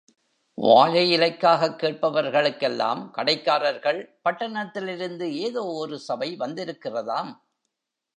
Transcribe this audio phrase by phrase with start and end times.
[0.53, 7.33] வாழை இலைக்காகக் கேட்பவர்களுக்கெல்லாம், கடைக்காரர்கள், பட்டணத்திலிருந்து ஏதோ ஒரு சபை வந்திருக்கிறதாம்.